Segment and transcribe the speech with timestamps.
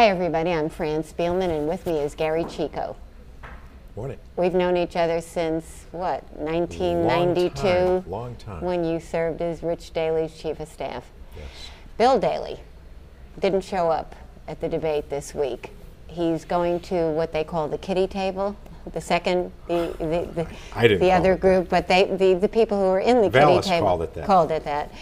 [0.00, 0.50] Hi, everybody.
[0.50, 2.96] I'm Fran Spielman, and with me is Gery Chico.
[3.94, 4.16] Morning.
[4.34, 7.66] We've known each other since what, 1992?
[7.68, 8.10] Long time.
[8.10, 8.62] Long time.
[8.62, 11.04] When you served as Rich Daley's chief of staff.
[11.36, 11.44] Yes.
[11.98, 12.60] Bill Daley
[13.40, 14.16] didn't show up
[14.48, 15.68] at the debate this week.
[16.06, 18.56] He's going to what they call the kiddie table,
[18.90, 22.78] the second, the the, the, I didn't the other group, but they the, the people
[22.78, 24.24] who were in the Vallas kiddie table called it that.
[24.24, 24.94] Called it that.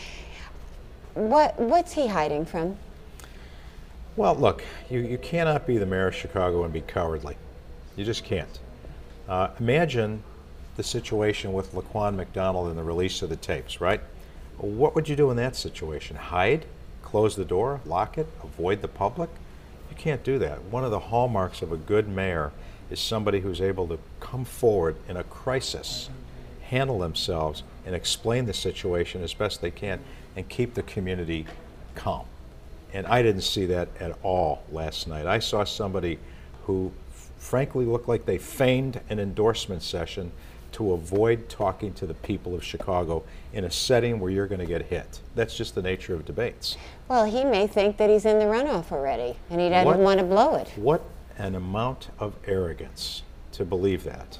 [1.15, 2.77] What what's he hiding from?
[4.19, 7.37] Well, look, you, you cannot be the mayor of Chicago and be cowardly.
[7.95, 8.59] You just can't.
[9.29, 10.25] Uh, imagine
[10.77, 14.01] the situation with Laquan McDonald and the release of the tapes, right?
[14.57, 16.17] What would you do in that situation?
[16.17, 16.65] Hide?
[17.01, 17.81] Close the door?
[17.87, 18.27] Lock it?
[18.43, 19.31] Avoid the public?
[19.89, 20.65] You can't do that.
[20.65, 22.51] One of the hallmarks of a good mayor
[22.91, 26.11] is somebody who's able to come forward in a crisis,
[26.63, 30.01] handle themselves, and explain the situation as best they can,
[30.35, 31.47] and keep the community
[31.95, 32.27] calm.
[32.93, 35.27] And I didn't see that at all last night.
[35.27, 36.19] I saw somebody
[36.65, 36.93] who
[37.39, 40.33] frankly looked like they feigned an endorsement session
[40.73, 43.23] to avoid talking to the people of Chicago
[43.53, 45.21] in a setting where you're going to get hit.
[45.35, 46.77] That's just the nature of debates.
[47.09, 50.21] Well, he may think that he's in the runoff already, and he doesn't What- want
[50.21, 50.69] to blow it.
[50.77, 51.03] What
[51.39, 53.23] an amount of arrogance
[53.53, 54.39] to believe that.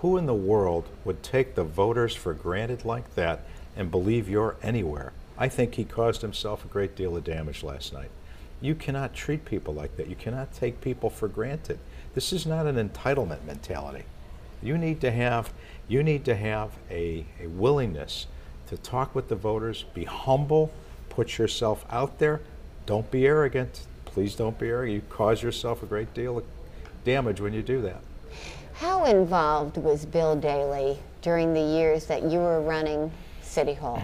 [0.00, 3.40] Who in the world would take the voters for granted like that
[3.76, 5.12] and believe you're anywhere?
[5.38, 8.10] I think he caused himself a great deal of damage last night.
[8.60, 10.08] You cannot treat people like that.
[10.08, 11.78] You cannot take people for granted.
[12.14, 14.04] This is not an entitlement mentality.
[14.62, 15.52] You need to have
[15.88, 18.26] you need to have a, a willingness
[18.68, 20.72] to talk with the voters, be humble,
[21.10, 22.40] put yourself out there.
[22.86, 23.86] Don't be arrogant.
[24.04, 24.94] Please don't be arrogant.
[24.94, 26.44] You cause yourself a great deal of
[27.04, 28.00] damage when you do that.
[28.74, 33.10] How involved was Bill Daley during the years that you were running
[33.42, 34.02] City Hall?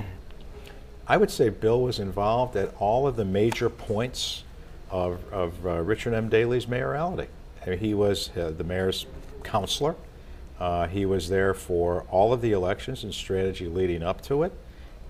[1.09, 4.45] I would say Bill was involved at all of the major points
[4.91, 6.29] of, of uh, Richard M.
[6.29, 7.29] Daley's mayoralty.
[7.65, 9.07] I mean, he was uh, the mayor's
[9.43, 9.97] counselor.
[10.61, 14.53] Uh, he was there for all of the elections and strategy leading up to it.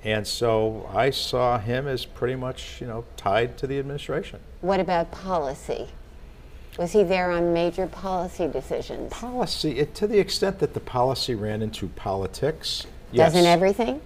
[0.04, 4.38] And so I saw him as pretty much, you know, tied to the administration.
[4.60, 5.88] What about policy?
[6.78, 9.12] Was he there on major policy decisions?
[9.12, 13.32] Policy, it, to the extent that the policy ran into politics, yes.
[13.32, 14.00] Doesn't everything?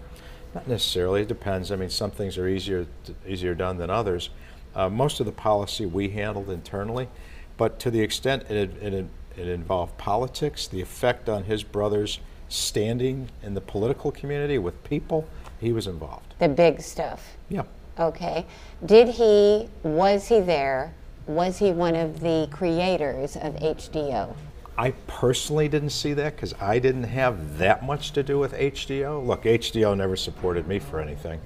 [0.54, 1.22] Not necessarily.
[1.22, 1.72] It depends.
[1.72, 2.86] I mean, some things are easier
[3.26, 4.30] easier done than others.
[4.74, 7.08] Uh, most of the policy we handled internally,
[7.56, 13.30] but to the extent it, it, it involved politics, the effect on his brother's standing
[13.42, 15.26] in the political community with people,
[15.60, 16.34] he was involved.
[16.38, 17.36] The big stuff.
[17.48, 17.64] Yeah.
[17.98, 18.46] Okay.
[18.84, 20.94] Did he, was he there?
[21.26, 24.34] Was he one of the creators of HDO?
[24.76, 29.26] I personally didn't see that because I didn't have that much to do with HDO.
[29.26, 31.40] Look, HDO never supported me for anything.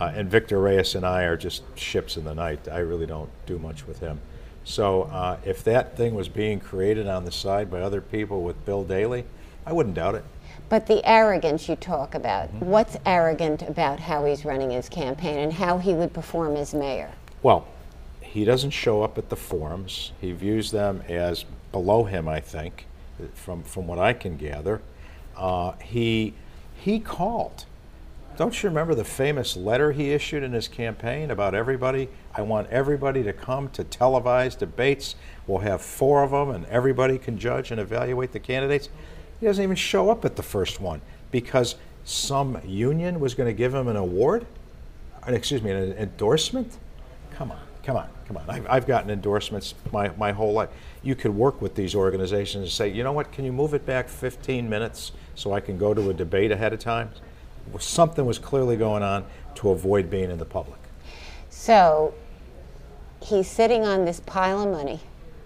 [0.00, 2.66] Uh, and Victor Reyes and I are just ships in the night.
[2.68, 4.20] I really don't do much with him.
[4.64, 8.64] So uh, if that thing was being created on the side by other people with
[8.64, 9.24] Bill Daley,
[9.66, 10.24] I wouldn't doubt it.
[10.70, 15.52] But the arrogance you talk about, what's arrogant about how he's running his campaign and
[15.52, 17.10] how he would perform as mayor?
[17.42, 17.66] Well,
[18.34, 20.10] he doesn't show up at the forums.
[20.20, 22.86] He views them as below him, I think,
[23.32, 24.82] from, from what I can gather.
[25.36, 26.34] Uh, he,
[26.74, 27.64] he called.
[28.36, 32.08] Don't you remember the famous letter he issued in his campaign about everybody?
[32.34, 35.14] I want everybody to come to televised debates.
[35.46, 38.88] We'll have four of them, and everybody can judge and evaluate the candidates.
[39.38, 43.56] He doesn't even show up at the first one because some union was going to
[43.56, 44.44] give him an award,
[45.24, 46.78] excuse me, an endorsement.
[47.30, 48.44] Come on, come on, come on.
[48.48, 50.70] I've, I've gotten endorsements my, my whole life.
[51.02, 53.84] You could work with these organizations and say, you know what, can you move it
[53.86, 57.10] back 15 minutes so I can go to a debate ahead of time?
[57.80, 60.78] something was clearly going on to avoid being in the public.
[61.48, 62.12] So
[63.22, 65.00] he's sitting on this pile of money,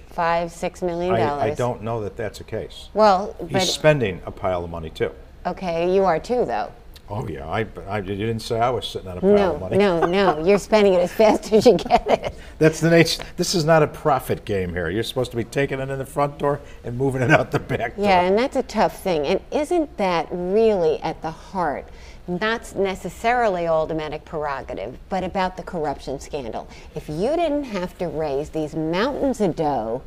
[0.08, 1.42] five, six million dollars.
[1.42, 2.88] I, I don't know that that's the case.
[2.94, 5.12] Well, He's spending a pile of money too.
[5.46, 6.72] okay, you are too, though.
[7.10, 9.58] Oh yeah, I, I you didn't say I was sitting on a pile of No,
[9.58, 9.78] money.
[9.78, 10.44] no, no.
[10.46, 12.34] You're spending it as fast as you get it.
[12.58, 13.22] That's the nature.
[13.38, 14.90] This is not a profit game here.
[14.90, 17.58] You're supposed to be taking it in the front door and moving it out the
[17.60, 18.04] back door.
[18.04, 19.26] Yeah, and that's a tough thing.
[19.26, 21.88] And isn't that really at the heart,
[22.26, 26.68] not necessarily aldermanic prerogative, but about the corruption scandal?
[26.94, 30.02] If you didn't have to raise these mountains of dough,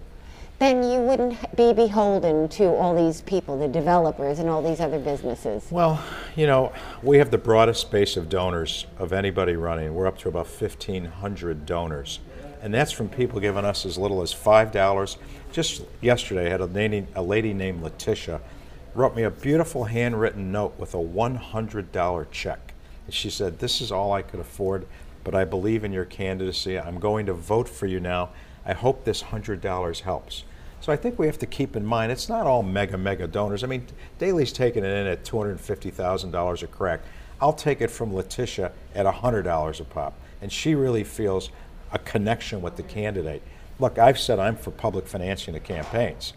[0.62, 5.00] then you wouldn't be beholden to all these people, the developers and all these other
[5.00, 5.66] businesses.
[5.72, 6.04] Well,
[6.36, 6.72] you know,
[7.02, 9.96] we have the broadest base of donors of anybody running.
[9.96, 12.19] We're up to about 1,500 donors.
[12.62, 15.18] And that's from people giving us as little as $5.
[15.52, 18.40] Just yesterday, I had a lady, a lady named Letitia
[18.94, 22.74] wrote me a beautiful handwritten note with a $100 check.
[23.08, 24.86] And she said, This is all I could afford,
[25.24, 26.78] but I believe in your candidacy.
[26.80, 28.30] I'm going to vote for you now.
[28.63, 30.44] I hope this $100 helps.
[30.81, 33.63] So I think we have to keep in mind it's not all mega, mega donors.
[33.63, 33.86] I mean,
[34.18, 37.01] Daley's taking it in at $250,000 a crack.
[37.39, 40.13] I'll take it from Letitia at $100 a pop.
[40.42, 41.51] And she really feels
[41.92, 43.44] a connection with the candidate.
[43.80, 46.33] Look, I've said I'm for public financing of campaigns.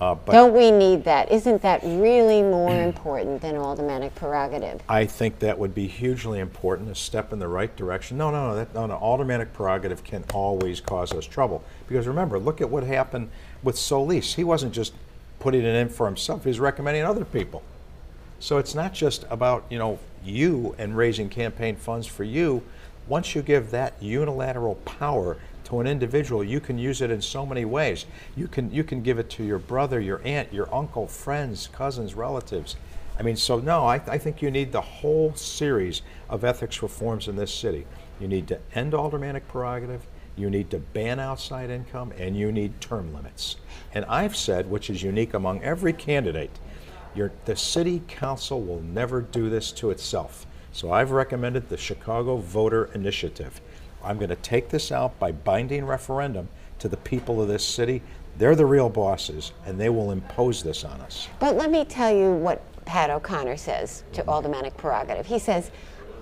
[0.00, 1.30] Uh, but Don't we need that?
[1.32, 4.80] Isn't that really more important than aldermanic prerogative?
[4.88, 8.16] I think that would be hugely important, a step in the right direction.
[8.16, 11.64] No, no, no, that, no, no, aldermanic prerogative can always cause us trouble.
[11.88, 13.30] Because remember, look at what happened
[13.62, 14.34] with Solis.
[14.34, 14.92] He wasn't just
[15.38, 17.62] putting it in for himself, he was recommending other people.
[18.40, 22.62] So it's not just about, you know, you and raising campaign funds for you.
[23.08, 27.44] Once you give that unilateral power to an individual, you can use it in so
[27.44, 28.06] many ways.
[28.36, 32.14] You can you can give it to your brother, your aunt, your uncle, friends, cousins,
[32.14, 32.76] relatives.
[33.18, 37.26] I mean, so no, I, I think you need the whole series of ethics reforms
[37.26, 37.86] in this city.
[38.20, 40.06] You need to end aldermanic prerogative,
[40.38, 43.56] you need to ban outside income, and you need term limits.
[43.92, 46.50] And I've said, which is unique among every candidate,
[47.44, 50.46] the city council will never do this to itself.
[50.72, 53.60] So I've recommended the Chicago Voter Initiative.
[54.04, 56.48] I'm going to take this out by binding referendum
[56.78, 58.02] to the people of this city.
[58.36, 61.28] They're the real bosses, and they will impose this on us.
[61.40, 65.26] But let me tell you what Pat O'Connor says to aldermanic prerogative.
[65.26, 65.72] He says,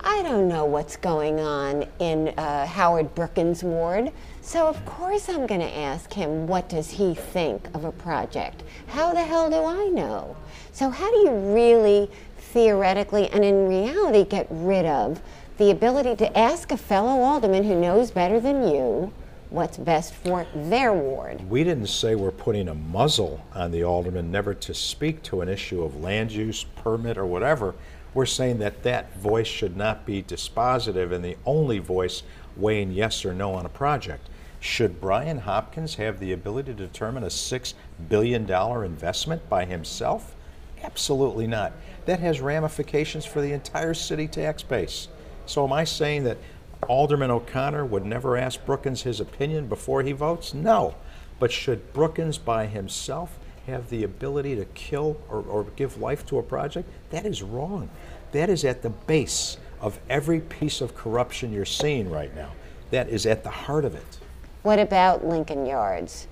[0.03, 4.11] I don't know what's going on in uh, Howard Brookins' ward,
[4.41, 8.63] so of course I'm going to ask him what does he think of a project.
[8.87, 10.35] How the hell do I know?
[10.71, 15.21] So how do you really theoretically and in reality get rid of
[15.57, 19.11] the ability to ask a fellow alderman who knows better than you
[19.49, 21.49] what's best for their ward?
[21.49, 25.49] We didn't say we're putting a muzzle on the alderman never to speak to an
[25.49, 27.75] issue of land use, permit, or whatever.
[28.17, 32.23] We're saying that that voice should not be dispositive and the only voice
[32.55, 34.27] weighing yes or no on a project.
[34.59, 37.73] Should Brian Hopkins have the ability to determine a $6
[38.09, 40.35] billion investment by himself?
[40.81, 41.73] Absolutely not.
[42.07, 45.09] That has ramifications for the entire city tax base.
[45.45, 46.39] So, am I saying that
[46.87, 50.55] Alderman O'Connor would never ask Brookins his opinion before he votes?
[50.55, 50.95] No.
[51.39, 53.37] But should Brookins by himself
[53.67, 56.89] have the ability to kill or, or give life to a project?
[57.11, 57.89] That is wrong.
[58.31, 62.51] That is at the base of every piece of corruption you're seeing right now.
[62.91, 64.19] That is at the heart of it.
[64.63, 66.27] What about Lincoln Yards?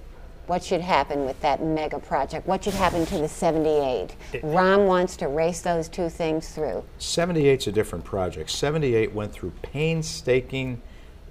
[0.47, 2.47] What should happen with that mega project?
[2.47, 4.15] What should happen to the 78?
[4.43, 6.83] Rahm wants to race those two things through.
[6.99, 8.51] 78's a different project.
[8.51, 10.81] 78 went through painstaking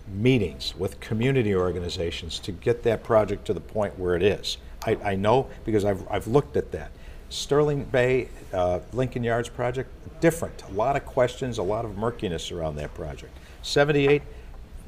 [0.09, 4.59] meetings with community organizations to get that project to the point where it is.
[4.87, 6.91] I, I know because I've, I've looked at that.
[7.31, 10.63] Sterling Bay, uh, Lincoln Yards project, different.
[10.69, 13.37] A lot of questions, a lot of murkiness around that project.
[13.63, 14.23] 78,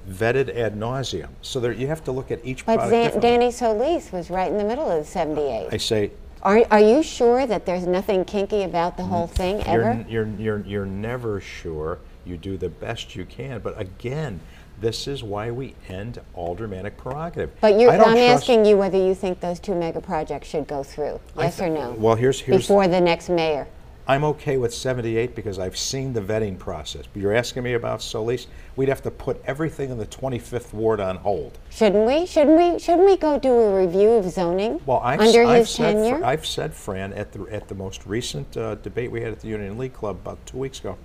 [0.08, 1.28] vetted ad nauseum.
[1.42, 3.30] So there, you have to look at each But product Zan- differently.
[3.30, 5.68] Danny Solis was right in the middle of the 78.
[5.72, 6.12] I say
[6.42, 9.90] Are, are you sure that there's nothing kinky about the whole thing you're, ever?
[9.90, 11.98] n- you're, you're, you're never sure.
[12.24, 13.60] You do the best you can.
[13.60, 14.40] But again,
[14.80, 17.50] this is why we end aldermanic prerogative.
[17.60, 20.82] But you're, I I'm asking you whether you think those two mega projects should go
[20.82, 21.20] through.
[21.36, 21.92] Yes or no?
[21.92, 22.62] Well, here's here's.
[22.62, 23.66] Before the next mayor.
[24.08, 27.06] I'm okay with 78 because I've seen the vetting process.
[27.12, 28.46] But you're asking me about Solis.
[28.76, 31.58] We'd have to put everything in the 25th ward on hold.
[31.70, 32.24] Shouldn't we?
[32.24, 32.78] Shouldn't we?
[32.78, 36.24] Shouldn't we go do a review of zoning Well, I've, under I've his said, tenure?
[36.24, 39.48] I've said, Fran, at the at the most recent uh, debate we had at the
[39.48, 40.96] Union League Club about two weeks ago,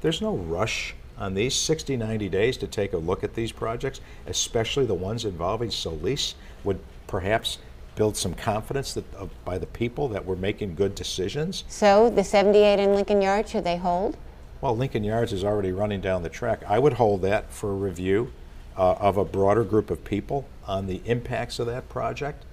[0.00, 4.00] there's no rush on these 60, 90 days to take a look at these projects,
[4.26, 6.34] especially the ones involving Solis,
[6.64, 7.58] would perhaps
[7.96, 11.64] build some confidence that uh, by the people that we're making good decisions.
[11.68, 14.16] so the 78 in Lincoln Yard should they hold?
[14.60, 16.62] Well, Lincoln Yards is already running down the track.
[16.66, 18.32] I would hold that for review
[18.76, 22.44] uh, of a broader group of people on the impacts of that project.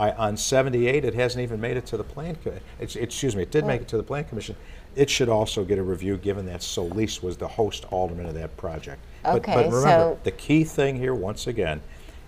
[0.00, 2.34] I, on 78, it hasn't even made it to the plan.
[2.80, 4.56] It's, excuse me, it did make it to the plan commission.
[4.96, 8.56] It should also get a review, given that Solis was the host alderman of that
[8.56, 9.02] project.
[9.22, 11.82] But- Okay, but remember, so- the key thing here, once again,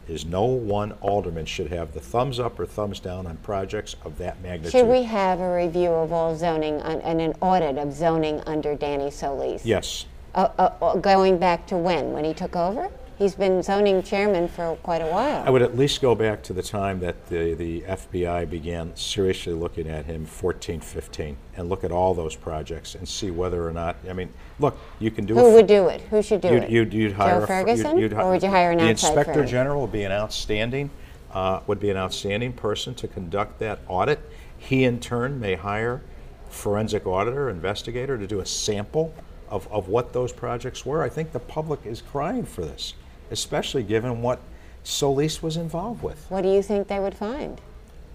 [0.07, 4.19] is no one alderman should have the thumbs up or thumbs down on projects of
[4.19, 4.73] that magnitude.
[4.73, 8.75] Should we have a review of all zoning un- and an audit of zoning under
[8.75, 9.65] Danny Solis?
[9.65, 10.05] Yes.
[10.35, 12.13] Uh, uh, uh, going back to when?
[12.13, 12.91] When he took over?
[13.23, 15.45] He's been zoning chairman for quite a while.
[15.47, 19.53] I would at least go back to the time that the, the FBI began seriously
[19.53, 23.73] looking at him 14, 15, and look at all those projects and see whether or
[23.73, 25.41] not, I mean, look, you can do it.
[25.41, 26.01] Who would do it?
[26.11, 26.71] Who should do You'd, it?
[26.71, 28.91] you'd, you'd hire Joe a fir- you'd- Ferguson, you'd or would you hire an the
[28.91, 29.47] outside inspector firm?
[29.47, 30.91] general would be an outstanding
[31.31, 34.19] uh, would be an outstanding person to conduct that audit.
[34.59, 36.03] He in turn may hire
[36.49, 39.15] forensic auditor, investigator to do a sample
[39.49, 41.03] of, of what those projects were.
[41.03, 42.95] I think the public is crying for this,
[43.31, 44.41] especially given what
[44.85, 46.27] Solis was involved with.
[46.29, 47.61] What do you think they would find?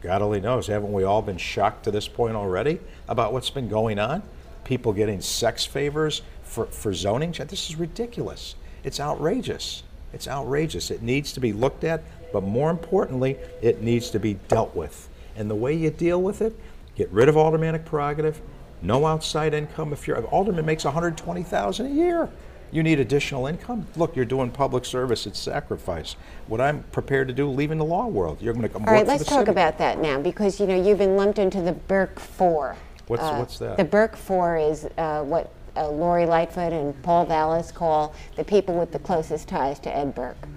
[0.02, 0.68] God only knows.
[0.68, 4.22] Haven't we all been shocked to this point already about what's been going on?
[4.64, 7.32] People getting sex favors for, for zoning?
[7.32, 8.56] This is ridiculous.
[8.84, 9.84] It's outrageous.
[10.14, 10.92] It's outrageous.
[10.92, 15.10] It needs to be looked at, but more importantly, it needs to be dealt with.
[15.36, 16.56] And the way you deal with it,
[16.96, 18.42] get rid of aldermanic prerogative,
[18.82, 19.94] no outside income.
[19.94, 22.30] If your alderman makes 120,000 a year,
[22.72, 23.88] you need additional income.
[23.96, 25.26] Look, you're doing public service.
[25.26, 26.16] It's sacrifice.
[26.48, 28.42] What I'm prepared to do, leaving the law world.
[28.42, 29.52] You're going to come All right, let's talk city.
[29.52, 32.76] about that now because you know you've been lumped into the Burke Four.
[33.08, 33.78] What's- Uh, what's that?
[33.78, 38.76] The Burke Four is uh, what uh, Lori Lightfoot and Paul Vallas call the people
[38.78, 40.48] with the closest ties to Ed Burke.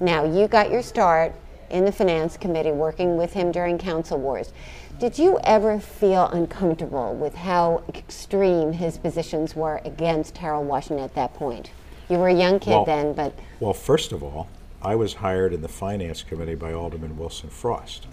[0.00, 1.34] Now, you got your start
[1.70, 4.52] in the Finance Committee working with him during council wars.
[4.98, 11.14] Did you ever feel uncomfortable with how extreme his positions were against Harold Washington at
[11.14, 11.70] that point?
[12.08, 14.48] You were a young kid Well- then, but Well, first of all,
[14.82, 18.06] I was hired in the Finance Committee by Alderman Wilson Frost.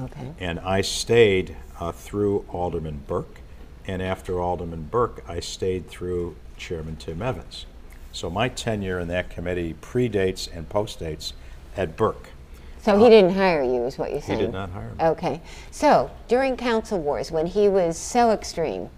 [0.00, 0.32] okay.
[0.40, 3.40] And I stayed uh, through Alderman Burke.
[3.86, 7.66] And after Alderman Burke, I stayed through Chairman Tim Evans.
[8.12, 11.32] So my tenure in that committee predates and postdates
[11.76, 12.28] Ed Burke.
[12.82, 14.40] So he didn't hire you, is what you're saying?
[14.40, 15.04] did not hire me.
[15.04, 15.40] Okay.
[15.70, 18.90] So during council wars, when he was so extreme,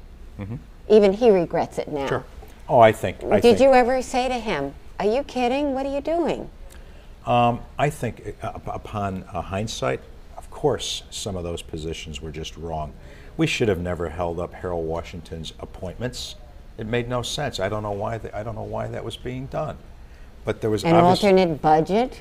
[0.88, 2.00] even he regrets it now.
[2.00, 2.08] Mm-hmm.
[2.08, 2.24] Sure.
[2.68, 3.22] Oh, I think.
[3.24, 5.74] I Did think, you ever say to him, Are you kidding?
[5.74, 6.48] What are you doing?
[7.26, 10.00] Um, I think uh, upon uh, hindsight,
[10.38, 12.92] of course, some of those positions were just wrong.
[13.36, 16.36] We should have never held up Harold Washington's appointments.
[16.78, 17.60] It made no sense.
[17.60, 18.16] I don't know why.
[18.18, 19.76] th- I don't know why that was being done.
[20.44, 22.20] But there was An alternate budget?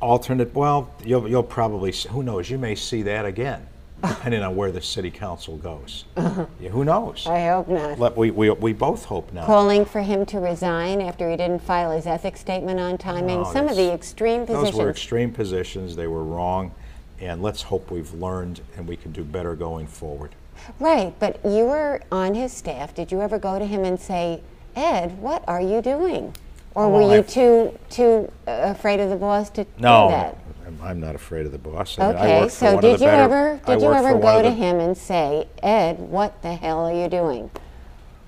[0.00, 0.54] Alternate.
[0.54, 2.50] Well, you'll you'll probably who knows.
[2.50, 3.66] You may see that again,
[4.02, 6.04] depending on where the city council goes.
[6.60, 7.26] Yeah, who knows?
[7.26, 7.98] I hope not.
[7.98, 9.46] Let, we, we we both hope not.
[9.46, 13.16] Calling for him to resign after he didn't file his ethics statement on time.
[13.16, 14.48] I mean, No, oh, some of that's- the extreme positions.
[14.48, 14.84] Those positions.
[14.84, 15.96] were extreme positions.
[15.96, 16.72] They were wrong,
[17.20, 20.34] and let's hope we've learned and we can do better going forward.
[20.80, 22.94] Right, but you were on his staff.
[22.94, 24.40] Did you ever go to him and say,
[24.74, 26.34] Ed, what are you doing?
[26.76, 30.14] Or Oh, were you I've- too too uh, afraid of the boss to No, do
[30.14, 30.36] that?
[30.66, 31.98] I'm, I'm not afraid of the boss.
[31.98, 33.82] I mean, I Okay, for so one of did the you better- ever I did
[33.82, 36.92] you ever one go of to the- him and say, Ed, what the hell are
[36.92, 37.50] you doing?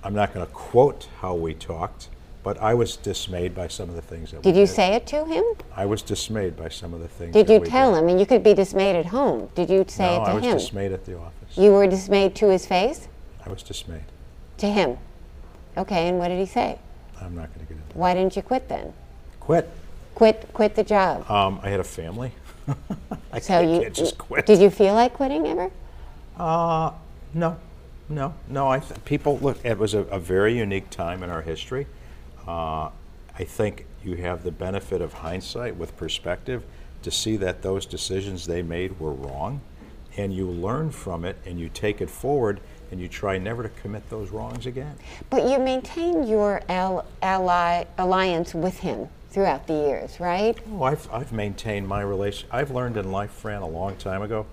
[0.03, 2.09] I'm not going to quote how we talked,
[2.43, 4.75] but I was dismayed by some of the things that Did we you did.
[4.75, 5.45] say it to him?
[5.77, 7.35] I was dismayed by some of the things.
[7.35, 7.99] Did that you we tell did.
[7.99, 8.09] him?
[8.09, 9.51] And you could be dismayed at home.
[9.57, 10.25] Did you say no, it to him?
[10.25, 10.57] No, I was him?
[10.59, 11.59] dismayed at the office.
[11.59, 13.09] You were dismayed to his face?
[13.45, 14.05] I was dismayed.
[14.59, 14.97] To him.
[15.77, 16.79] Okay, and what did he say?
[17.21, 17.97] I'm not going to get into that.
[17.97, 18.93] Why didn't you quit then?
[19.41, 19.69] Quit.
[20.15, 21.31] Quit quit the job.
[21.31, 22.33] Um, I had a family.
[23.33, 24.47] I so can't, you can't just quit.
[24.47, 25.71] Did you feel like quitting ever?
[26.37, 26.93] Uh,
[27.35, 27.57] no,
[28.09, 28.69] no, no.
[28.69, 29.65] I th- people look.
[29.65, 31.87] It was a, a very unique time in our history.
[32.47, 32.91] Uh,
[33.39, 36.65] I think you have the benefit of hindsight with perspective
[37.03, 39.61] to see that those decisions they made were wrong,
[40.17, 43.69] and you learn from it and you take it forward and you try never to
[43.69, 44.97] commit those wrongs again.
[45.31, 50.59] But you maintained your al- ally alliance with him throughout the years, right?
[50.73, 52.49] Oh, I've, I've maintained my relation.
[52.51, 54.47] I've learned in life, Fran, a long time ago,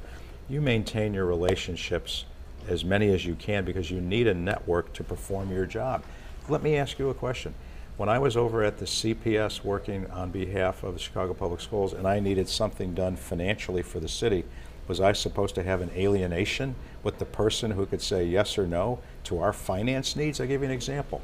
[0.50, 2.26] you maintain your relationships
[2.68, 6.04] as many as you can because you need a network to perform your job.
[6.50, 7.54] Let me ask you a question.
[7.98, 11.94] When I was over at the CPS working on behalf of the Chicago Public Schools
[11.94, 14.44] and I needed something done financially for the city,
[14.88, 18.68] was I supposed to have an alienation with the person who could say yes or
[18.68, 20.40] no to our finance needs?
[20.40, 21.22] I'll give you an example.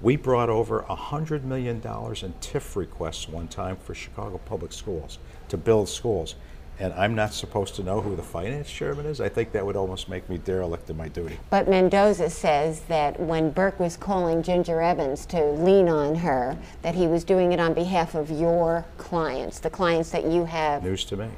[0.00, 5.18] We brought over $100 million in TIF requests one time for Chicago Public Schools
[5.48, 6.34] to build schools.
[6.80, 9.76] and I'm not supposed to know who the finance chairman is, I think that would
[9.76, 11.38] almost make me derelict in my duty.
[11.50, 16.96] But Mendoza says that when Burke was calling Ginger Evans to lean on her, that
[16.96, 20.82] he was doing it on behalf of your clients, the clients that you have.
[20.82, 21.28] News to me.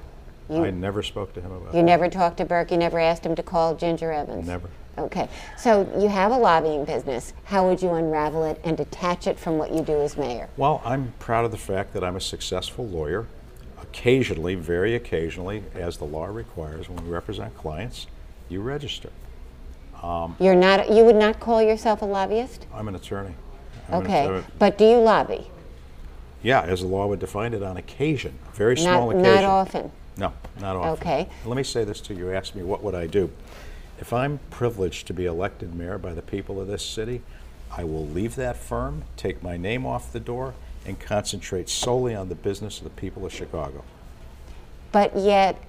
[0.49, 1.75] You- I never spoke to him about it.
[1.75, 1.85] You it.
[1.85, 4.47] never talked to Burke, you never asked him to call Ginger Evans?
[4.47, 4.69] Never.
[4.97, 7.33] Okay, so you have a lobbying business.
[7.45, 10.49] How would you unravel it and detach it from what you do as mayor?
[10.57, 13.27] Well, I'm proud of the fact that I'm a successful lawyer.
[13.83, 18.07] Occasionally, very occasionally, as the law requires, when we represent clients,
[18.49, 19.11] you register.
[20.03, 22.67] Um, You're not, you would not call yourself a lobbyist?
[22.73, 23.35] I'm an attorney.
[23.89, 24.45] I'm an Okay, attorney.
[24.59, 25.49] but do you lobby?
[26.43, 29.35] Yeah, as the law would define it, on occasion, very small Not, occasion.
[29.43, 29.91] not often.
[30.17, 30.93] No, not often.
[30.93, 31.29] Okay.
[31.45, 32.27] Let me say this to you.
[32.29, 33.31] You asked me what would I do.
[33.99, 37.23] If I'm privileged to be elected mayor by the people of this city,
[37.77, 40.55] I will leave that firm, take my name off the door,
[40.87, 43.85] and concentrate solely on the business of the people of Chicago.
[44.93, 45.61] But yet,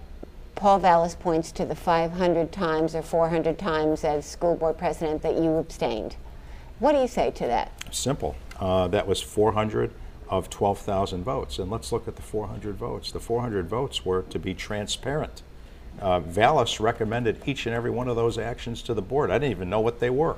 [0.55, 5.35] Paul Vallas points to the 500 times or 400 times as school board president that
[5.35, 6.15] you abstained.
[6.79, 7.71] What do you say to that?
[7.93, 8.35] Simple.
[8.59, 9.91] Uh, that was 400
[10.29, 11.59] of 12,000 votes.
[11.59, 13.11] And let's look at the 400 votes.
[13.11, 15.43] The 400 votes were to be transparent.
[15.99, 19.31] Uh, Vallas recommended each and every one of those actions to the board.
[19.31, 20.35] I didn't even know what they were.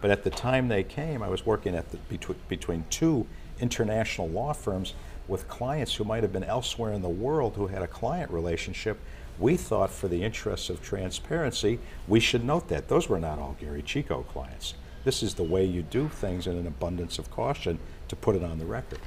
[0.00, 3.26] But at the time they came, I was working at the, between, between two
[3.60, 4.94] international law firms
[5.28, 8.98] with clients who might have been elsewhere in the world who had a client relationship.
[9.38, 11.78] We thought, for the interests of transparency,
[12.08, 12.88] we should note that.
[12.88, 14.74] Those were not all Gery Chico clients.
[15.04, 17.78] This is the way you do things in an abundance of caution
[18.08, 18.98] to put it on the record.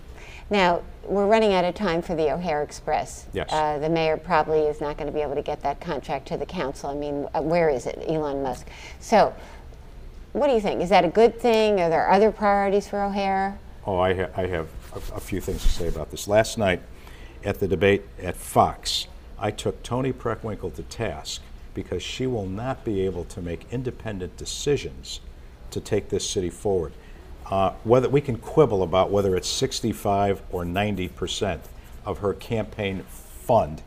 [0.50, 3.26] Now, we're running out of time for the O'Hare Express.
[3.34, 3.50] Yes.
[3.52, 6.38] Uh, the mayor probably is not going to be able to get that contract to
[6.38, 6.90] the council.
[6.90, 8.04] I mean, uh, where is it?
[8.08, 8.68] Elon Musk.
[9.00, 9.34] So,
[10.34, 10.82] what do you think?
[10.82, 11.80] Is that a good thing?
[11.80, 13.60] Are there other priorities for O'Hare?
[13.86, 16.28] Oh, I, ha- I have a, a few things to say about this.
[16.28, 16.82] Last night
[17.44, 19.08] at the debate at Fox,
[19.40, 21.42] I took Toni Preckwinkle to task
[21.74, 25.22] because she will not be able to make independent decisions
[25.72, 26.94] to take this city forward.
[27.50, 31.64] Uh, whether we can quibble about whether it's 65 or 90 percent
[32.06, 33.82] of her campaign fund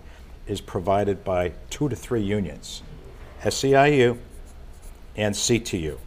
[0.46, 2.82] is provided by two to three unions,
[3.42, 4.18] SEIU
[5.16, 5.98] and CTU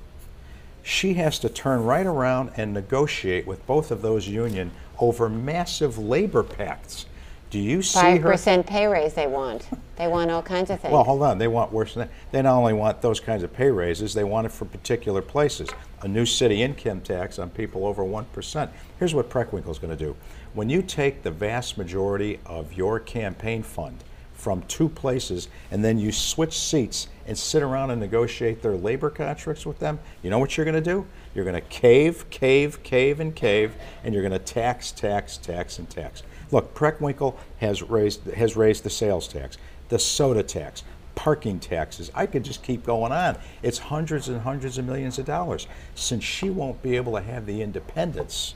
[0.86, 5.98] she has to turn right around and negotiate with both of those union over massive
[5.98, 7.08] labor pacts.
[7.50, 8.30] Do you see Five her?
[8.30, 9.68] percent pay raise they want.
[9.96, 10.92] They want all kinds of things.
[10.92, 11.38] Well, hold on.
[11.38, 12.14] They want worse than that.
[12.32, 15.70] They not only want those kinds of pay raises, they want it for particular places.
[16.02, 18.70] A new city income tax on people over 1%.
[19.00, 20.16] Here's what Preckwinkle's going to do.
[20.54, 24.04] When you take the vast majority of your campaign fund
[24.34, 29.10] from two places and then you switch seats and sit around and negotiate their labor
[29.10, 31.06] contracts with them, you know what you're going to do?
[31.34, 35.80] You're going to cave, cave, cave, and cave, and you're going to tax, tax, tax,
[35.80, 36.22] and tax.
[36.52, 39.58] Look, Preckwinkle has raised has raised the sales tax,
[39.90, 40.84] the soda tax,
[41.16, 42.12] parking taxes.
[42.14, 43.38] I could just keep going on.
[43.64, 45.68] It's hundreds and hundreds of millions of dollars.
[45.96, 48.56] Since she won't be able to have the independence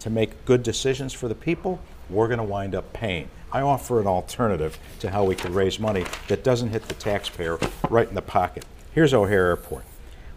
[0.00, 3.28] to make good decisions for the people, we're going to wind up paying.
[3.52, 7.58] I offer an alternative to how we could raise money that doesn't hit the taxpayer
[7.88, 8.64] right in the pocket.
[8.92, 9.84] Here's O'Hare Airport.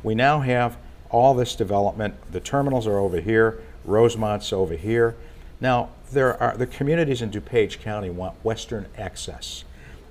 [0.04, 0.78] We now have
[1.10, 2.16] all this development.
[2.32, 5.16] The terminals are over here, Rosemont's over here.
[5.62, 9.64] Now, there are the communities in DuPage County want western access.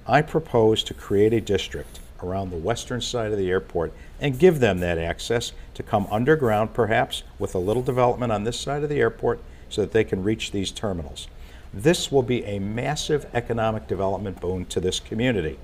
[0.06, 4.58] I propose to create a district around the western side of the airport and give
[4.58, 8.88] them that access to come underground, perhaps with a little development on this side of
[8.88, 11.28] the airport so that they can reach these terminals.
[11.72, 15.58] This will be a massive economic development boon to this community.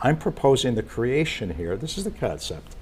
[0.00, 2.76] I'm proposing the creation here, this is the concept,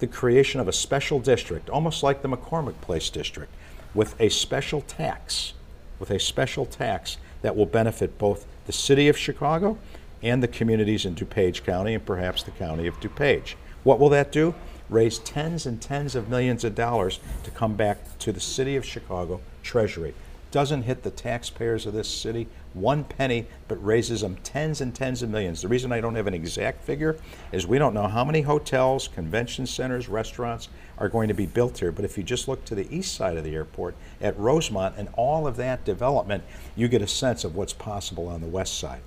[0.00, 3.52] the creation of a special district, almost like the McCormick Place district,
[3.94, 5.54] with a special tax,
[5.98, 9.78] with a special tax that will benefit both the city of Chicago
[10.22, 13.54] and the communities in DuPage County and perhaps the county of DuPage.
[13.84, 14.54] What will that do?
[14.88, 18.84] Raise tens and tens of millions of dollars to come back to the city of
[18.84, 20.14] Chicago treasury.
[20.50, 25.22] Doesn't hit the taxpayers of this city one penny, but raises them tens and tens
[25.22, 25.62] of millions.
[25.62, 27.16] The reason I don't have an exact figure
[27.52, 31.78] is we don't know how many hotels, convention centers, restaurants are going to be built
[31.78, 31.92] here.
[31.92, 35.08] But if you just look to the east side of the airport at Rosemont and
[35.14, 36.44] all of that development,
[36.76, 39.00] you get a sense of what's possible on the west side.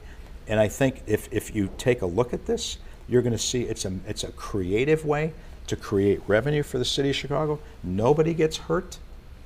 [0.47, 2.77] And I think if, if you take a look at this,
[3.08, 5.34] you're going to see it's a, it's a creative way
[5.67, 7.60] to create revenue for the city of Chicago.
[7.84, 8.97] Nobody gets hurt.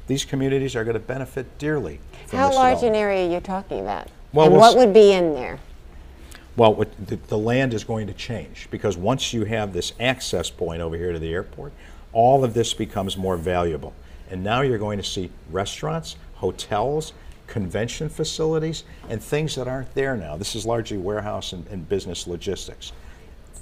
[0.07, 3.39] These communities are going to benefit dearly from How this large an area are you
[3.39, 4.07] talking about?
[4.33, 5.59] Well, what would be in there?
[6.57, 10.81] Well, the, the land is going to change because once you have this access point
[10.81, 11.73] over here to the airport,
[12.13, 13.93] all of this becomes more valuable.
[14.29, 17.13] And now you're going to see restaurants, hotels,
[17.47, 20.37] convention facilities, and things that aren't there now.
[20.37, 22.91] This is largely warehouse and, and business logistics.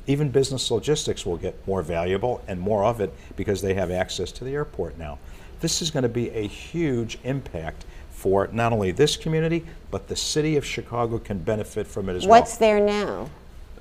[0.08, 4.32] Even business logistics will get more valuable and more of it because they have access
[4.34, 5.18] to the airport now.
[5.62, 10.16] This is going to be a huge impact for not only this community, but the
[10.16, 13.30] city of Chicago can benefit from it as well What's there now?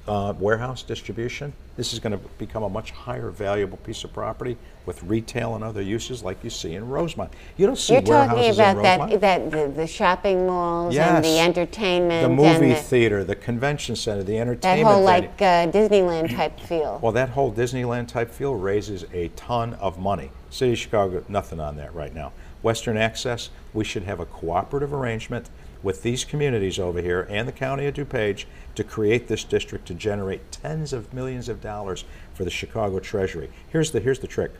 [0.06, 1.52] uh, warehouse distribution.
[1.76, 5.64] This is going to become a much higher valuable piece of property with retail and
[5.64, 7.32] other uses like you see in Rosemont.
[7.56, 9.20] You don't see You're talking warehouses about in that, Rosemont.
[9.22, 13.96] that the, the shopping malls and the entertainment the and movie the, theater, the convention
[13.96, 15.28] center, the that entertainment whole venue.
[15.28, 16.98] like uh, Disneyland type feel.
[17.02, 20.30] Well, that whole Disneyland type feel raises a ton of money.
[20.50, 22.32] City of Chicago, nothing on that right now.
[22.62, 25.50] Western Access, we should have a cooperative arrangement
[25.82, 28.44] with these communities over here and the county of DuPage
[28.76, 33.50] to create this district to generate tens of millions of dollars for the Chicago Treasury.
[33.70, 34.52] Here's the here's the trick.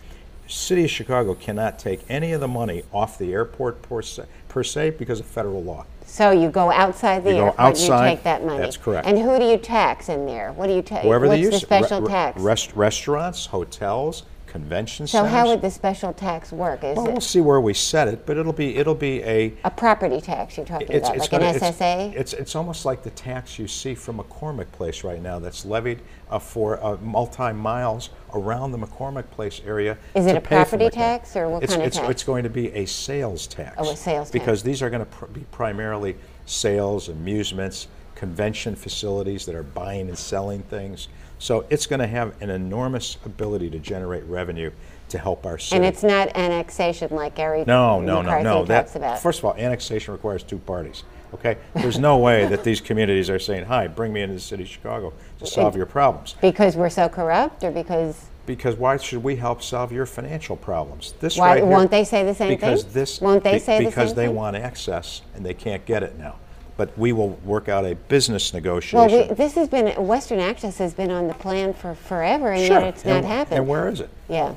[0.49, 4.65] City of Chicago cannot take any of the money off the airport per se, per
[4.65, 5.87] se because of federal law.
[6.05, 8.59] so you go outside the You airport, outside, you take that money.
[8.59, 9.07] that's correct.
[9.07, 10.53] And who do you tax in there?
[10.53, 11.05] What do you tax?
[11.05, 12.41] Whoever What's they use, the special re- tax?
[12.41, 15.33] rest- restaurants, hotels, convention so centers.
[15.33, 16.85] how would the special tax work?
[16.85, 19.71] Is Well, we'll see where we set it, but it'll be it'll be a a
[19.71, 22.15] property tax you're talking it's, about, it's like gonna- an SSA?
[22.15, 26.03] It's, it's almost like the tax you see from McCormick Place right now that's levied
[26.31, 29.97] uh, for uh, multi miles around the McCormick Place area.
[30.15, 32.11] Is it a property tax or what it's, kind of it's, tax?
[32.11, 33.77] It's going to be a sales tax.
[33.79, 34.31] Oh, a sales tax.
[34.31, 40.09] Because these are going to pr- be primarily sales, amusements, convention facilities that are buying
[40.09, 41.09] and selling things.
[41.42, 44.70] So it's going to have an enormous ability to generate revenue
[45.09, 45.74] to help our city.
[45.76, 48.64] and it's not annexation like Garry No, no, no, McCarthy no.
[48.64, 49.18] talks That, about.
[49.18, 51.02] first of all, annexation requires two parties.
[51.35, 54.62] Okay, there's no way that these communities are saying, "Hi, bring me into the city
[54.62, 59.22] of Chicago to solve your problems." because we're so corrupt, or because Because why should
[59.24, 61.14] we help solve your financial problems?
[61.20, 62.92] This Why- right here- won't they say the same because thing?
[62.92, 64.35] this Won't they be- say the because same they thing?
[64.37, 66.35] want access and they can't get it now.
[66.83, 69.29] But we will work out a business well, negotiation.
[69.29, 72.81] we, this has been Western Access has been on the plan for forever, and sure.
[72.81, 73.59] yet it's and, not happened.
[73.59, 74.11] And where is it?
[74.29, 74.57] yeah,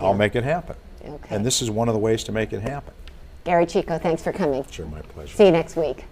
[0.00, 0.74] I'll make it happen.
[1.04, 1.36] Okay.
[1.36, 2.92] And this is one of the ways to make it happen.
[3.44, 4.66] Gery Chico, thanks for coming.
[4.68, 5.36] Sure, my pleasure.
[5.36, 6.06] See you next week.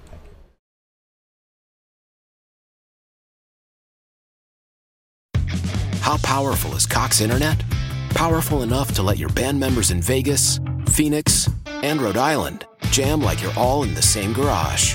[6.02, 7.64] How powerful is Cox Internet?
[8.10, 13.42] Powerful enough to let your band members in Vegas, Phoenix, and Rhode Island jam like
[13.42, 14.94] you're all in the same garage.